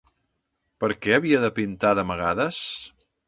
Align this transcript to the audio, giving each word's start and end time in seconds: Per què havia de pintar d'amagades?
Per 0.83 0.89
què 1.05 1.13
havia 1.17 1.43
de 1.45 1.51
pintar 1.61 1.91
d'amagades? 1.99 2.65